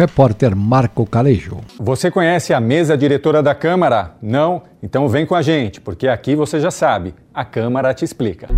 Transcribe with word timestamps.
Repórter 0.00 0.56
Marco 0.56 1.04
Calejo. 1.04 1.58
Você 1.78 2.10
conhece 2.10 2.54
a 2.54 2.60
mesa 2.60 2.96
diretora 2.96 3.42
da 3.42 3.54
Câmara? 3.54 4.14
Não? 4.22 4.62
Então 4.82 5.06
vem 5.08 5.26
com 5.26 5.34
a 5.34 5.42
gente, 5.42 5.80
porque 5.80 6.08
aqui 6.08 6.34
você 6.34 6.58
já 6.58 6.70
sabe, 6.70 7.14
a 7.34 7.44
Câmara 7.44 7.92
te 7.92 8.04
explica. 8.04 8.48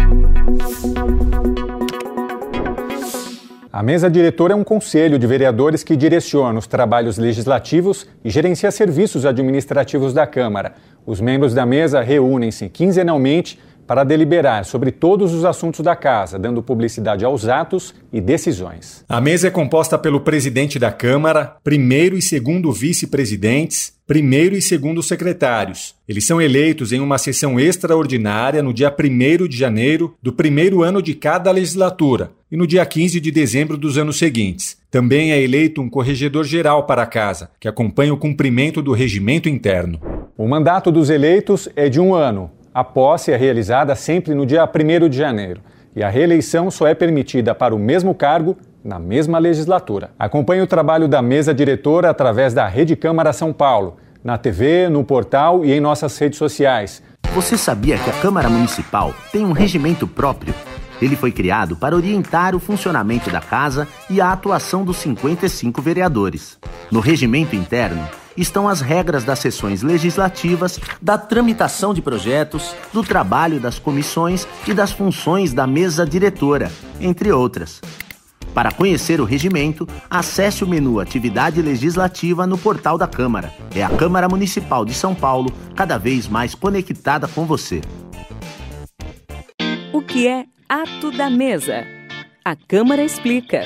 A 3.73 3.83
mesa 3.83 4.11
diretora 4.11 4.53
é 4.53 4.57
um 4.57 4.63
conselho 4.63 5.19
de 5.19 5.27
vereadores 5.27 5.83
que 5.83 5.97
direciona 5.97 6.59
os 6.59 6.67
trabalhos 6.67 7.19
legislativos 7.19 8.07
e 8.23 8.31
gerencia 8.31 8.71
serviços 8.71 9.25
administrativos 9.25 10.13
da 10.13 10.27
Câmara. 10.27 10.75
Os 11.05 11.21
membros 11.21 11.55
da 11.55 11.67
mesa 11.67 12.03
reúnem-se 12.03 12.69
quinzenalmente 12.69 13.59
para 13.87 14.05
deliberar 14.05 14.65
sobre 14.65 14.91
todos 14.91 15.33
os 15.33 15.45
assuntos 15.45 15.81
da 15.81 15.97
casa, 15.97 16.39
dando 16.39 16.63
publicidade 16.63 17.25
aos 17.25 17.47
atos 17.47 17.95
e 18.13 18.21
decisões. 18.21 19.05
A 19.09 19.21
mesa 19.21 19.49
é 19.49 19.51
composta 19.51 19.99
pelo 19.99 20.21
presidente 20.21 20.79
da 20.79 20.93
Câmara, 20.93 21.57
primeiro 21.63 22.17
e 22.17 22.23
segundo 22.23 22.73
vice-presidentes, 22.73 23.93
primeiro 24.07 24.55
e 24.55 24.63
segundo 24.63 25.03
secretários. 25.03 25.95
Eles 26.09 26.27
são 26.27 26.41
eleitos 26.41 26.93
em 26.93 27.01
uma 27.01 27.19
sessão 27.19 27.59
extraordinária 27.59 28.63
no 28.63 28.75
dia 28.75 28.95
1 28.95 29.49
de 29.49 29.57
janeiro 29.57 30.15
do 30.23 30.33
primeiro 30.33 30.83
ano 30.83 31.01
de 31.01 31.15
cada 31.15 31.51
legislatura 31.51 32.31
e 32.51 32.57
no 32.57 32.67
dia 32.67 32.85
15 32.85 33.19
de 33.19 33.31
dezembro 33.31 33.79
dos 33.79 33.97
anos 33.97 34.19
seguintes. 34.19 34.77
Também 34.91 35.33
é 35.33 35.41
eleito 35.41 35.81
um 35.81 35.89
corregedor 35.89 36.45
geral 36.45 36.85
para 36.85 37.03
a 37.03 37.07
casa, 37.07 37.49
que 37.59 37.67
acompanha 37.67 38.13
o 38.13 38.19
cumprimento 38.19 38.83
do 38.83 38.93
regimento 38.93 39.49
interno. 39.49 39.99
O 40.37 40.47
mandato 40.47 40.93
dos 40.93 41.09
eleitos 41.09 41.69
é 41.75 41.89
de 41.89 41.99
um 41.99 42.15
ano. 42.15 42.51
A 42.75 42.83
posse 42.83 43.31
é 43.31 43.37
realizada 43.37 43.95
sempre 43.95 44.35
no 44.35 44.47
dia 44.47 44.65
1 44.65 45.09
de 45.09 45.19
janeiro 45.19 45.61
e 45.95 46.03
a 46.03 46.09
reeleição 46.09 46.71
só 46.71 46.87
é 46.87 46.95
permitida 46.95 47.55
para 47.55 47.75
o 47.75 47.79
mesmo 47.79 48.15
cargo 48.15 48.57
na 48.83 48.99
mesma 48.99 49.39
legislatura. 49.39 50.11
Acompanhe 50.19 50.63
o 50.63 50.67
trabalho 50.67 51.07
da 51.07 51.21
mesa 51.21 51.53
diretora 51.53 52.09
através 52.09 52.55
da 52.55 52.67
Rede 52.67 52.97
Câmara 52.97 53.33
São 53.35 53.53
Paulo, 53.53 53.99
na 54.25 54.39
TV, 54.39 54.89
no 54.89 55.05
portal 55.05 55.67
e 55.67 55.73
em 55.73 55.81
nossas 55.81 56.17
redes 56.17 56.39
sociais. 56.39 57.03
Você 57.35 57.59
sabia 57.59 57.99
que 57.99 58.09
a 58.09 58.15
Câmara 58.15 58.49
Municipal 58.49 59.15
tem 59.31 59.45
um 59.45 59.53
regimento 59.53 60.07
próprio? 60.07 60.55
Ele 61.01 61.15
foi 61.15 61.31
criado 61.31 61.77
para 61.77 61.95
orientar 61.95 62.55
o 62.55 62.61
funcionamento 62.61 63.29
da 63.31 63.41
casa 63.41 63.87
e 64.09 64.19
a 64.19 64.33
atuação 64.33 64.83
dos 64.83 64.97
55 64.97 65.83
vereadores. 65.83 66.59
No 66.91 67.01
regimento 67.01 67.55
interno, 67.55 68.09
estão 68.37 68.69
as 68.69 68.81
regras 68.81 69.25
das 69.25 69.39
sessões 69.39 69.83
legislativas, 69.83 70.79
da 71.01 71.19
tramitação 71.19 71.93
de 71.93 72.03
projetos, 72.03 72.75
do 72.93 73.03
trabalho 73.03 73.61
das 73.61 73.79
comissões 73.79 74.47
e 74.67 74.75
das 74.75 74.93
funções 74.93 75.53
da 75.53 75.67
mesa 75.67 76.07
diretora, 76.07 76.71
entre 77.01 77.33
outras. 77.33 77.81
Para 78.55 78.71
conhecer 78.71 79.21
o 79.21 79.25
regimento, 79.25 79.89
acesse 80.11 80.63
o 80.63 80.67
menu 80.67 81.01
Atividade 81.01 81.63
Legislativa 81.63 82.47
no 82.47 82.59
portal 82.59 82.99
da 82.99 83.07
Câmara. 83.07 83.53
É 83.75 83.83
a 83.83 83.89
Câmara 83.89 84.29
Municipal 84.29 84.85
de 84.85 84.93
São 84.93 85.15
Paulo, 85.15 85.51
cada 85.75 85.97
vez 85.97 86.29
mais 86.29 86.55
conectada 86.55 87.27
com 87.27 87.47
você. 87.47 87.81
O 89.91 90.03
que 90.03 90.29
é 90.29 90.45
ato 90.69 91.11
da 91.11 91.31
mesa? 91.31 91.87
A 92.45 92.55
Câmara 92.55 93.03
explica. 93.03 93.63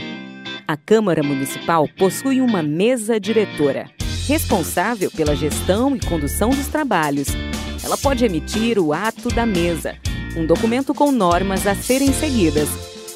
A 0.68 0.76
Câmara 0.76 1.22
Municipal 1.22 1.88
possui 1.96 2.40
uma 2.40 2.62
mesa 2.62 3.18
diretora 3.18 3.95
responsável 4.26 5.10
pela 5.10 5.36
gestão 5.36 5.94
e 5.94 6.00
condução 6.00 6.50
dos 6.50 6.66
trabalhos. 6.66 7.28
Ela 7.84 7.96
pode 7.96 8.24
emitir 8.24 8.78
o 8.78 8.92
ato 8.92 9.28
da 9.28 9.46
mesa, 9.46 9.94
um 10.36 10.44
documento 10.44 10.92
com 10.92 11.12
normas 11.12 11.66
a 11.66 11.74
serem 11.74 12.12
seguidas. 12.12 12.68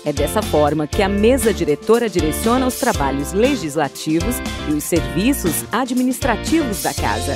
É 0.04 0.12
dessa 0.12 0.40
forma 0.40 0.86
que 0.86 1.02
a 1.02 1.08
mesa 1.08 1.52
diretora 1.52 2.08
direciona 2.08 2.66
os 2.66 2.78
trabalhos 2.78 3.32
legislativos 3.32 4.36
e 4.68 4.72
os 4.72 4.84
serviços 4.84 5.64
administrativos 5.72 6.82
da 6.82 6.94
casa. 6.94 7.34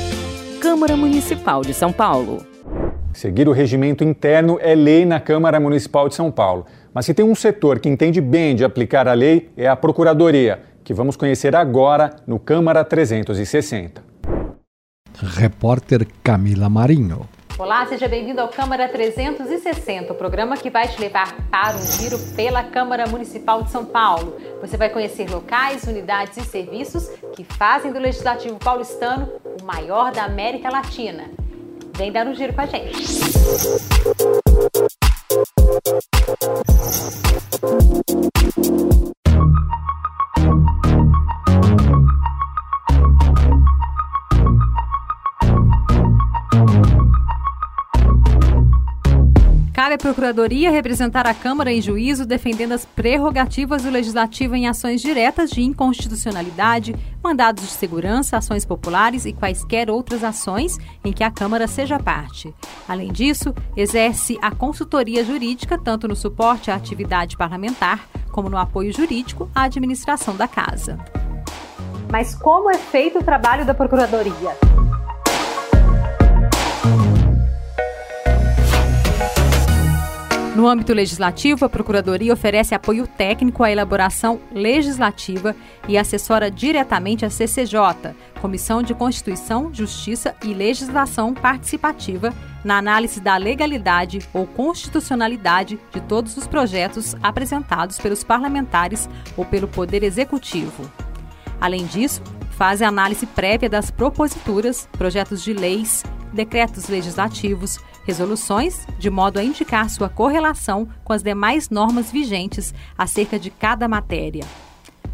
Câmara 0.61 0.97
Municipal 0.97 1.62
de 1.62 1.75
São 1.75 1.93
Paulo. 1.93 2.47
Seguir 3.12 3.49
o 3.49 3.53
regimento 3.53 4.03
interno 4.03 4.59
é 4.62 4.75
lei 4.75 5.04
na 5.04 5.20
Câmara 5.20 5.60
Municipal 5.60 6.09
de 6.09 6.15
São 6.15 6.31
Paulo. 6.31 6.65
Mas 6.93 7.06
se 7.06 7.12
tem 7.12 7.25
um 7.25 7.34
setor 7.34 7.81
que 7.81 7.88
entende 7.88 8.20
bem 8.20 8.54
de 8.54 8.65
aplicar 8.65 9.06
a 9.06 9.12
lei, 9.12 9.50
é 9.56 9.69
a 9.69 9.76
Procuradoria 9.76 10.74
que 10.84 10.93
vamos 10.93 11.17
conhecer 11.17 11.56
agora 11.56 12.17
no 12.27 12.39
Câmara 12.39 12.84
360. 12.84 14.05
Repórter 15.19 16.06
Camila 16.22 16.69
Marinho. 16.69 17.27
Olá, 17.56 17.87
seja 17.87 18.09
bem-vindo 18.09 18.41
ao 18.41 18.49
Câmara 18.49 18.89
360, 18.89 20.12
o 20.12 20.17
programa 20.17 20.56
que 20.56 20.69
vai 20.69 20.89
te 20.89 21.00
levar 21.00 21.33
para 21.50 21.77
um 21.77 21.87
giro 21.87 22.19
pela 22.34 22.65
Câmara 22.65 23.06
Municipal 23.06 23.62
de 23.62 23.71
São 23.71 23.84
Paulo. 23.84 24.37
Você 24.61 24.77
vai 24.77 24.91
conhecer 24.91 25.31
locais, 25.31 25.84
unidades 25.84 26.37
e 26.37 26.43
serviços 26.43 27.09
que 27.33 27.44
fazem 27.44 27.93
do 27.93 28.00
Legislativo 28.00 28.59
paulistano 28.59 29.28
o 29.61 29.65
maior 29.65 30.12
da 30.12 30.25
América 30.25 30.69
Latina. 30.69 31.31
Vem 31.97 32.11
dar 32.11 32.27
um 32.27 32.34
giro 32.34 32.53
com 32.53 32.61
a 32.61 32.67
gente. 32.67 33.94
À 49.94 49.97
Procuradoria 49.97 50.72
representar 50.72 51.25
a 51.25 51.32
Câmara 51.32 51.72
em 51.72 51.81
juízo 51.81 52.27
defendendo 52.27 52.72
as 52.72 52.84
prerrogativas 52.84 53.84
do 53.84 53.91
Legislativo 53.91 54.56
em 54.56 54.66
ações 54.66 55.00
diretas 55.00 55.50
de 55.50 55.62
inconstitucionalidade, 55.62 56.97
mandados 57.22 57.62
de 57.62 57.71
segurança, 57.71 58.37
ações 58.37 58.65
populares 58.65 59.25
e 59.25 59.32
quaisquer 59.32 59.88
outras 59.88 60.25
ações 60.25 60.78
em 61.05 61.12
que 61.12 61.22
a 61.22 61.31
Câmara 61.31 61.69
seja 61.69 61.97
parte. 61.97 62.53
Além 62.88 63.12
disso, 63.12 63.55
exerce 63.77 64.37
a 64.43 64.50
consultoria 64.50 65.25
jurídica 65.25 65.78
tanto 65.78 66.09
no 66.09 66.16
suporte 66.16 66.72
à 66.72 66.75
atividade 66.75 67.37
parlamentar 67.37 68.09
como 68.32 68.50
no 68.50 68.59
apoio 68.59 68.93
jurídico 68.93 69.49
à 69.55 69.62
administração 69.62 70.34
da 70.34 70.49
Casa. 70.49 70.99
Mas 72.11 72.34
como 72.34 72.69
é 72.69 72.78
feito 72.78 73.21
o 73.21 73.22
trabalho 73.22 73.65
da 73.65 73.72
Procuradoria? 73.75 74.56
No 80.54 80.69
âmbito 80.69 80.92
legislativo, 80.92 81.65
a 81.65 81.69
Procuradoria 81.69 82.32
oferece 82.32 82.76
apoio 82.76 83.09
técnico 83.09 83.65
à 83.65 83.72
elaboração 83.72 84.41
legislativa 84.53 85.54
e 85.88 85.98
assessora 85.98 86.48
diretamente 86.48 87.25
a 87.25 87.31
CCJ, 87.31 88.15
Comissão 88.41 88.81
de 88.81 88.94
Constituição, 88.94 89.75
Justiça 89.75 90.32
e 90.44 90.54
Legislação 90.54 91.34
Participativa, 91.34 92.32
na 92.62 92.78
análise 92.78 93.20
da 93.20 93.37
legalidade 93.37 94.20
ou 94.32 94.47
constitucionalidade 94.47 95.76
de 95.93 96.00
todos 96.03 96.37
os 96.37 96.47
projetos 96.47 97.16
apresentados 97.20 97.98
pelos 97.98 98.22
parlamentares 98.22 99.09
ou 99.37 99.44
pelo 99.44 99.66
Poder 99.66 100.04
Executivo. 100.04 100.88
Além 101.60 101.84
disso, 101.84 102.22
faz 102.53 102.81
a 102.81 102.87
análise 102.87 103.26
prévia 103.26 103.69
das 103.69 103.91
proposituras, 103.91 104.88
projetos 104.93 105.43
de 105.43 105.53
leis, 105.53 106.04
decretos 106.32 106.88
legislativos, 106.88 107.78
resoluções, 108.04 108.87
de 108.98 109.10
modo 109.10 109.38
a 109.38 109.44
indicar 109.44 109.91
sua 109.91 110.09
correlação 110.09 110.88
com 111.03 111.12
as 111.12 111.22
demais 111.22 111.70
normas 111.70 112.10
vigentes 112.12 112.72
acerca 112.97 113.38
de 113.38 113.50
cada 113.50 113.88
matéria. 113.88 114.44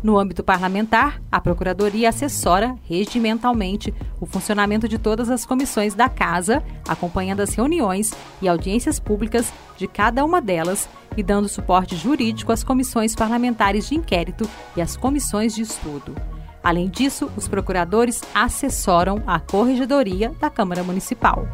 No 0.03 0.19
âmbito 0.19 0.43
parlamentar, 0.43 1.21
a 1.31 1.41
Procuradoria 1.41 2.09
assessora 2.09 2.75
regimentalmente 2.89 3.93
o 4.19 4.25
funcionamento 4.25 4.89
de 4.89 4.99
todas 4.99 5.29
as 5.29 5.45
comissões 5.45 5.95
da 5.95 6.09
Casa, 6.09 6.63
acompanhando 6.89 7.41
as 7.41 7.55
reuniões 7.55 8.13
e 8.41 8.49
audiências 8.49 8.99
públicas 8.99 9.53
de 9.77 9.87
cada 9.87 10.25
uma 10.25 10.41
delas 10.41 10.89
e 11.17 11.23
dando 11.23 11.49
suporte 11.49 11.97
jurídico 11.97 12.51
às 12.51 12.65
comissões 12.65 13.15
parlamentares 13.15 13.89
de 13.89 13.95
inquérito 13.95 14.49
e 14.75 14.81
às 14.81 14.97
comissões 14.97 15.55
de 15.55 15.63
estudo. 15.63 16.15
Além 16.63 16.89
disso, 16.89 17.31
os 17.37 17.47
procuradores 17.47 18.23
assessoram 18.35 19.23
a 19.27 19.39
Corregedoria 19.39 20.33
da 20.41 20.49
Câmara 20.49 20.83
Municipal. 20.83 21.47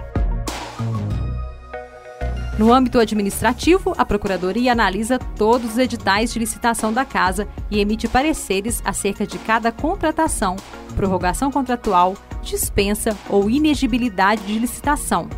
No 2.58 2.72
âmbito 2.72 2.98
administrativo, 2.98 3.94
a 3.98 4.04
Procuradoria 4.04 4.72
analisa 4.72 5.18
todos 5.18 5.72
os 5.72 5.78
editais 5.78 6.32
de 6.32 6.38
licitação 6.38 6.90
da 6.90 7.04
Casa 7.04 7.46
e 7.70 7.80
emite 7.80 8.08
pareceres 8.08 8.80
acerca 8.82 9.26
de 9.26 9.38
cada 9.38 9.70
contratação, 9.70 10.56
prorrogação 10.94 11.50
contratual, 11.50 12.16
dispensa 12.42 13.14
ou 13.28 13.50
inegibilidade 13.50 14.42
de 14.46 14.58
licitação. 14.58 15.28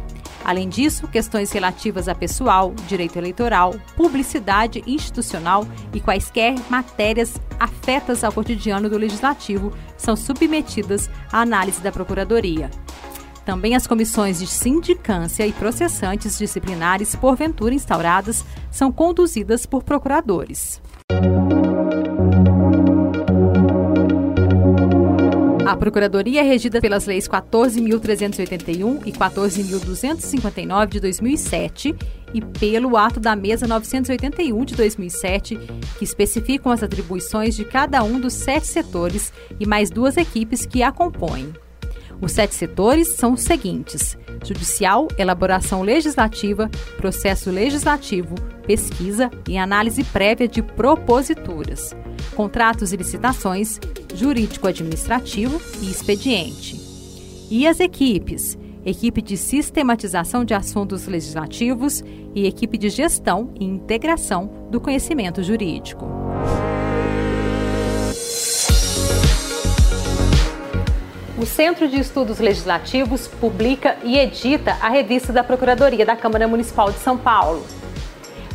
Além 0.44 0.68
disso, 0.68 1.08
questões 1.08 1.50
relativas 1.50 2.06
a 2.08 2.14
pessoal, 2.14 2.72
direito 2.86 3.18
eleitoral, 3.18 3.74
publicidade 3.96 4.84
institucional 4.86 5.66
e 5.92 6.00
quaisquer 6.00 6.54
matérias 6.70 7.34
afetas 7.58 8.22
ao 8.22 8.32
cotidiano 8.32 8.88
do 8.88 8.96
Legislativo 8.96 9.72
são 9.96 10.14
submetidas 10.14 11.10
à 11.32 11.40
análise 11.40 11.82
da 11.82 11.90
Procuradoria. 11.90 12.70
Também 13.48 13.74
as 13.74 13.86
comissões 13.86 14.40
de 14.40 14.46
sindicância 14.46 15.46
e 15.46 15.54
processantes 15.54 16.36
disciplinares, 16.36 17.16
porventura 17.16 17.72
instauradas, 17.72 18.44
são 18.70 18.92
conduzidas 18.92 19.64
por 19.64 19.82
procuradores. 19.82 20.82
A 25.66 25.74
Procuradoria 25.76 26.40
é 26.40 26.42
regida 26.42 26.78
pelas 26.78 27.06
leis 27.06 27.26
14.381 27.26 29.06
e 29.06 29.12
14.259 29.12 30.86
de 30.88 31.00
2007 31.00 31.96
e 32.34 32.42
pelo 32.42 32.98
ato 32.98 33.18
da 33.18 33.34
Mesa 33.34 33.66
981 33.66 34.62
de 34.62 34.74
2007, 34.76 35.58
que 35.98 36.04
especificam 36.04 36.70
as 36.70 36.82
atribuições 36.82 37.56
de 37.56 37.64
cada 37.64 38.02
um 38.02 38.20
dos 38.20 38.34
sete 38.34 38.66
setores 38.66 39.32
e 39.58 39.66
mais 39.66 39.88
duas 39.88 40.18
equipes 40.18 40.66
que 40.66 40.82
a 40.82 40.92
compõem. 40.92 41.54
Os 42.20 42.32
sete 42.32 42.54
setores 42.54 43.08
são 43.14 43.34
os 43.34 43.42
seguintes: 43.42 44.16
judicial, 44.44 45.08
elaboração 45.16 45.82
legislativa, 45.82 46.70
processo 46.96 47.50
legislativo, 47.50 48.34
pesquisa 48.66 49.30
e 49.48 49.56
análise 49.56 50.02
prévia 50.04 50.48
de 50.48 50.62
proposituras, 50.62 51.94
contratos 52.34 52.92
e 52.92 52.96
licitações, 52.96 53.78
jurídico-administrativo 54.14 55.60
e 55.80 55.90
expediente. 55.90 56.76
E 57.50 57.66
as 57.66 57.80
equipes: 57.80 58.58
equipe 58.84 59.22
de 59.22 59.36
sistematização 59.36 60.44
de 60.44 60.54
assuntos 60.54 61.06
legislativos 61.06 62.02
e 62.34 62.46
equipe 62.46 62.76
de 62.76 62.88
gestão 62.88 63.52
e 63.58 63.64
integração 63.64 64.68
do 64.70 64.80
conhecimento 64.80 65.42
jurídico. 65.42 66.27
O 71.38 71.46
Centro 71.46 71.86
de 71.86 72.00
Estudos 72.00 72.40
Legislativos 72.40 73.28
publica 73.28 73.96
e 74.02 74.18
edita 74.18 74.76
a 74.80 74.88
revista 74.88 75.32
da 75.32 75.44
Procuradoria 75.44 76.04
da 76.04 76.16
Câmara 76.16 76.48
Municipal 76.48 76.90
de 76.90 76.98
São 76.98 77.16
Paulo. 77.16 77.64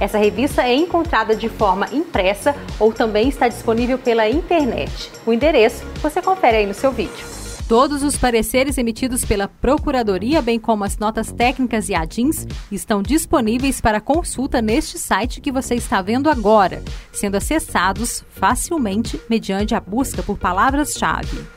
Essa 0.01 0.17
revista 0.17 0.63
é 0.63 0.75
encontrada 0.75 1.33
de 1.33 1.47
forma 1.47 1.87
impressa 1.93 2.53
ou 2.77 2.91
também 2.91 3.29
está 3.29 3.47
disponível 3.47 3.97
pela 3.97 4.29
internet. 4.29 5.09
O 5.25 5.31
endereço 5.31 5.85
você 6.01 6.21
confere 6.21 6.57
aí 6.57 6.65
no 6.65 6.73
seu 6.73 6.91
vídeo. 6.91 7.25
Todos 7.69 8.03
os 8.03 8.17
pareceres 8.17 8.77
emitidos 8.77 9.23
pela 9.23 9.47
Procuradoria, 9.47 10.41
bem 10.41 10.59
como 10.59 10.83
as 10.83 10.97
notas 10.97 11.31
técnicas 11.31 11.87
e 11.87 11.95
adins, 11.95 12.45
estão 12.69 13.01
disponíveis 13.01 13.79
para 13.79 14.01
consulta 14.01 14.61
neste 14.61 14.99
site 14.99 15.39
que 15.39 15.53
você 15.53 15.75
está 15.75 16.01
vendo 16.01 16.29
agora, 16.29 16.83
sendo 17.13 17.37
acessados 17.37 18.25
facilmente 18.29 19.21
mediante 19.29 19.73
a 19.73 19.79
busca 19.79 20.21
por 20.21 20.37
palavras-chave. 20.37 21.47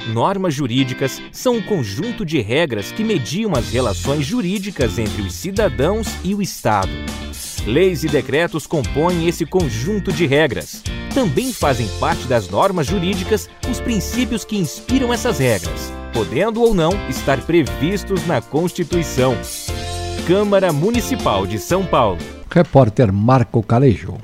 Normas 0.09 0.53
jurídicas 0.53 1.21
são 1.31 1.55
um 1.55 1.61
conjunto 1.61 2.25
de 2.25 2.41
regras 2.41 2.91
que 2.91 3.01
mediam 3.01 3.53
as 3.55 3.71
relações 3.71 4.25
jurídicas 4.25 4.99
entre 4.99 5.21
os 5.21 5.33
cidadãos 5.35 6.05
e 6.21 6.35
o 6.35 6.41
Estado. 6.41 6.91
Leis 7.65 8.03
e 8.03 8.09
decretos 8.09 8.67
compõem 8.67 9.25
esse 9.25 9.45
conjunto 9.45 10.11
de 10.11 10.25
regras. 10.25 10.83
Também 11.13 11.53
fazem 11.53 11.87
parte 11.97 12.27
das 12.27 12.49
normas 12.49 12.87
jurídicas 12.87 13.49
os 13.71 13.79
princípios 13.79 14.43
que 14.43 14.57
inspiram 14.57 15.13
essas 15.13 15.39
regras, 15.39 15.93
podendo 16.11 16.61
ou 16.61 16.73
não 16.73 16.91
estar 17.07 17.39
previstos 17.45 18.27
na 18.27 18.41
Constituição. 18.41 19.37
Câmara 20.27 20.73
Municipal 20.73 21.47
de 21.47 21.57
São 21.57 21.85
Paulo. 21.85 22.19
Repórter 22.51 23.13
Marco 23.13 23.63
Calejo. 23.63 24.17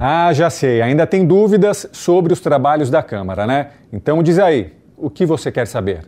Ah, 0.00 0.32
já 0.32 0.48
sei, 0.48 0.80
ainda 0.80 1.04
tem 1.08 1.26
dúvidas 1.26 1.88
sobre 1.90 2.32
os 2.32 2.38
trabalhos 2.38 2.88
da 2.88 3.02
Câmara, 3.02 3.48
né? 3.48 3.70
Então 3.92 4.22
diz 4.22 4.38
aí, 4.38 4.72
o 4.96 5.10
que 5.10 5.26
você 5.26 5.50
quer 5.50 5.66
saber? 5.66 6.04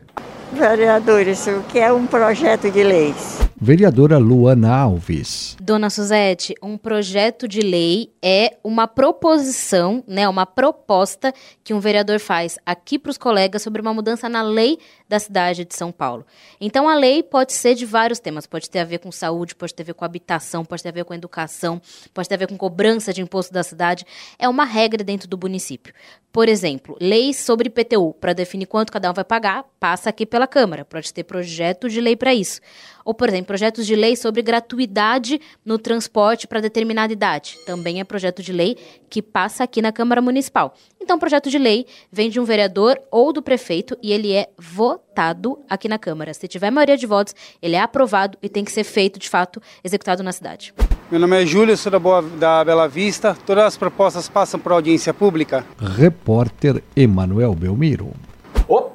Vereadores, 0.53 1.45
o 1.49 1.63
que 1.69 1.81
é 1.81 1.93
um 1.93 2.07
projeto 2.07 2.71
de 2.71 2.85
leis? 2.85 3.50
Vereadora 3.63 4.17
Luana 4.17 4.75
Alves. 4.75 5.55
Dona 5.61 5.91
Suzete, 5.91 6.55
um 6.63 6.79
projeto 6.79 7.47
de 7.47 7.61
lei 7.61 8.11
é 8.23 8.57
uma 8.65 8.89
proposição, 8.89 10.03
né, 10.09 10.27
uma 10.27 10.47
proposta 10.47 11.31
que 11.63 11.75
um 11.75 11.79
vereador 11.79 12.19
faz 12.21 12.59
aqui 12.65 12.99
para 12.99 13.11
os 13.11 13.19
colegas 13.19 13.61
sobre 13.61 13.83
uma 13.83 13.93
mudança 13.93 14.31
na 14.31 14.41
lei 14.41 14.79
da 15.07 15.19
cidade 15.19 15.67
de 15.67 15.75
São 15.75 15.93
Paulo. 15.93 16.25
Então 16.59 16.89
a 16.89 16.95
lei 16.95 17.23
pode 17.23 17.53
ser 17.53 17.75
de 17.75 17.85
vários 17.85 18.19
temas, 18.19 18.47
pode 18.47 18.71
ter 18.71 18.79
a 18.79 18.85
ver 18.85 18.97
com 18.97 19.13
saúde, 19.13 19.55
pode 19.55 19.75
ter 19.75 19.83
a 19.83 19.87
ver 19.87 19.95
com 19.95 20.07
habitação, 20.07 20.65
pode 20.65 20.83
ter 20.83 20.89
a 20.89 20.93
ver 20.93 21.05
com 21.05 21.13
educação, 21.13 21.83
pode 22.15 22.31
ter 22.31 22.37
a 22.37 22.39
ver 22.39 22.49
com 22.49 22.57
cobrança 22.57 23.13
de 23.13 23.21
imposto 23.21 23.53
da 23.53 23.63
cidade. 23.63 24.07
É 24.39 24.49
uma 24.49 24.65
regra 24.65 25.05
dentro 25.05 25.29
do 25.29 25.37
município. 25.37 25.93
Por 26.33 26.49
exemplo, 26.49 26.97
leis 27.01 27.37
sobre 27.37 27.67
IPTU, 27.67 28.15
para 28.15 28.33
definir 28.33 28.67
quanto 28.67 28.93
cada 28.93 29.11
um 29.11 29.13
vai 29.13 29.25
pagar, 29.25 29.65
passa 29.81 30.09
aqui 30.09 30.25
pela 30.25 30.47
Câmara, 30.47 30.85
pode 30.85 31.13
ter 31.13 31.25
projeto 31.25 31.89
de 31.89 32.01
lei 32.01 32.17
para 32.17 32.33
isso. 32.33 32.61
Ou, 33.05 33.13
por 33.13 33.29
exemplo, 33.29 33.50
projetos 33.51 33.85
de 33.85 33.97
lei 33.97 34.15
sobre 34.15 34.43
gratuidade 34.43 35.41
no 35.65 35.77
transporte 35.77 36.47
para 36.47 36.61
determinada 36.61 37.13
idade. 37.13 37.59
Também 37.67 37.99
é 37.99 38.05
projeto 38.05 38.45
de 38.45 38.53
lei 38.53 38.77
que 39.09 39.21
passa 39.21 39.65
aqui 39.65 39.83
na 39.83 39.91
Câmara 39.91 40.23
Municipal. 40.23 40.73
Então, 41.01 41.17
o 41.17 41.19
projeto 41.19 41.51
de 41.51 41.59
lei 41.59 41.85
vem 42.13 42.31
de 42.31 42.39
um 42.39 42.45
vereador 42.45 42.97
ou 43.11 43.33
do 43.33 43.43
prefeito 43.43 43.99
e 44.01 44.13
ele 44.13 44.33
é 44.33 44.49
votado 44.57 45.59
aqui 45.69 45.89
na 45.89 45.99
Câmara. 45.99 46.33
Se 46.33 46.47
tiver 46.47 46.71
maioria 46.71 46.97
de 46.97 47.09
votos, 47.09 47.35
ele 47.61 47.75
é 47.75 47.81
aprovado 47.81 48.39
e 48.41 48.49
tem 48.49 48.65
que 48.65 48.71
ser 48.71 48.85
feito, 48.85 49.19
de 49.19 49.29
fato, 49.29 49.61
executado 49.83 50.23
na 50.23 50.31
cidade. 50.31 50.73
Meu 51.11 51.19
nome 51.19 51.43
é 51.43 51.45
Júlio, 51.45 51.77
sou 51.77 51.91
da, 51.91 51.99
Boa, 51.99 52.23
da 52.23 52.65
Bela 52.65 52.87
Vista. 52.87 53.37
Todas 53.45 53.65
as 53.65 53.77
propostas 53.77 54.29
passam 54.29 54.61
por 54.61 54.71
audiência 54.71 55.13
pública. 55.13 55.67
Repórter 55.77 56.85
Emanuel 56.95 57.53
Belmiro. 57.57 58.13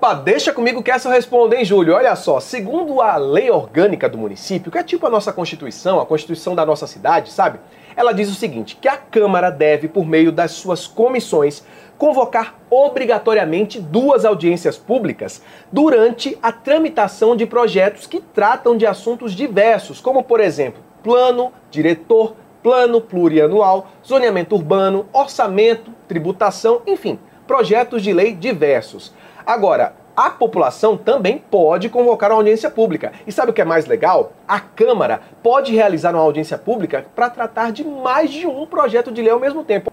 Opa, 0.06 0.14
deixa 0.14 0.54
comigo 0.54 0.84
que 0.84 0.92
essa 0.92 1.08
eu 1.08 1.12
respondo, 1.12 1.56
hein, 1.56 1.66
Júlio? 1.66 1.96
Olha 1.96 2.16
só, 2.16 2.40
segundo 2.40 3.02
a 3.02 3.18
lei 3.18 3.50
orgânica 3.50 4.08
do 4.08 4.20
município, 4.20 4.72
que 4.72 4.78
é 4.78 4.84
tipo 4.84 5.08
a 5.08 5.10
nossa 5.10 5.34
Constituição, 5.34 6.00
a 6.00 6.06
Constituição 6.06 6.54
da 6.54 6.64
nossa 6.64 6.86
cidade, 6.86 7.32
sabe? 7.32 7.60
Ela 7.96 8.14
diz 8.14 8.30
o 8.30 8.36
seguinte: 8.36 8.78
que 8.80 8.88
a 8.88 8.98
Câmara 8.98 9.50
deve, 9.50 9.88
por 9.88 10.06
meio 10.06 10.32
das 10.32 10.52
suas 10.52 10.86
comissões, 10.86 11.64
convocar 11.98 12.54
obrigatoriamente 12.70 13.82
duas 13.82 14.26
audiências 14.26 14.78
públicas 14.78 15.42
durante 15.72 16.38
a 16.40 16.52
tramitação 16.52 17.36
de 17.36 17.48
projetos 17.48 18.06
que 18.06 18.22
tratam 18.22 18.78
de 18.78 18.86
assuntos 18.86 19.34
diversos, 19.34 20.00
como, 20.00 20.22
por 20.22 20.40
exemplo, 20.40 20.84
plano, 21.02 21.52
diretor, 21.72 22.36
plano 22.62 23.02
plurianual, 23.02 23.88
zoneamento 24.06 24.54
urbano, 24.54 25.08
orçamento, 25.12 25.92
tributação, 26.08 26.84
enfim, 26.86 27.18
projetos 27.48 28.02
de 28.02 28.14
lei 28.14 28.34
diversos. 28.34 29.14
Agora, 29.46 29.94
a 30.16 30.30
população 30.30 30.96
também 30.96 31.38
pode 31.38 31.90
convocar 31.90 32.32
uma 32.32 32.38
audiência 32.38 32.70
pública. 32.70 33.12
E 33.28 33.32
sabe 33.32 33.52
o 33.52 33.54
que 33.54 33.62
é 33.62 33.66
mais 33.66 33.86
legal? 33.86 34.32
A 34.48 34.60
Câmara 34.60 35.20
pode 35.44 35.74
realizar 35.74 36.14
uma 36.14 36.24
audiência 36.24 36.58
pública 36.58 37.06
para 37.14 37.30
tratar 37.30 37.72
de 37.72 37.84
mais 37.84 38.32
de 38.32 38.48
um 38.48 38.66
projeto 38.66 39.12
de 39.12 39.22
lei 39.22 39.32
ao 39.32 39.40
mesmo 39.40 39.64
tempo. 39.64 39.92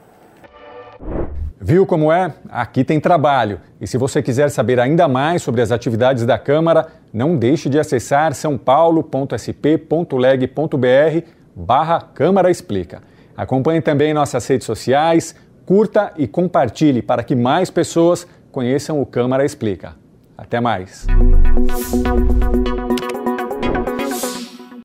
Viu 1.64 1.86
como 1.86 2.12
é? 2.12 2.34
Aqui 2.48 2.82
tem 2.82 2.98
trabalho. 2.98 3.60
E 3.80 3.86
se 3.86 3.96
você 3.96 4.20
quiser 4.20 4.50
saber 4.50 4.80
ainda 4.80 5.06
mais 5.06 5.42
sobre 5.42 5.60
as 5.60 5.70
atividades 5.70 6.26
da 6.26 6.36
Câmara, 6.36 6.88
não 7.12 7.36
deixe 7.36 7.68
de 7.68 7.78
acessar 7.78 8.34
sãopaulo.sp.leg.br 8.34 11.26
barra 11.54 12.00
Câmara 12.00 12.50
Explica. 12.50 13.00
Acompanhe 13.36 13.80
também 13.80 14.12
nossas 14.12 14.44
redes 14.46 14.66
sociais, 14.66 15.36
curta 15.66 16.12
e 16.16 16.26
compartilhe 16.26 17.02
para 17.02 17.22
que 17.22 17.34
mais 17.34 17.70
pessoas 17.70 18.26
conheçam 18.50 19.00
o 19.00 19.06
Câmara 19.06 19.44
Explica. 19.44 19.94
Até 20.36 20.60
mais! 20.60 21.06